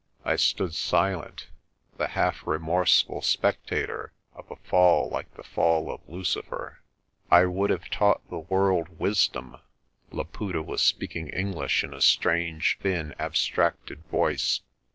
[0.25, 1.49] I stood silent,
[1.99, 6.79] the half remorseful spectator of a fall like the fall of Lucifer.
[7.29, 9.57] "I would have taught the world wisdom."
[10.09, 14.61] Laputa was speaking English in a strange, thin, abstracted voice.